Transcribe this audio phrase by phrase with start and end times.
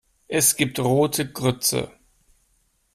[0.27, 1.91] Es gibt rote Grütze.